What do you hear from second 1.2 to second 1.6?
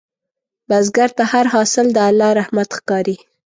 هر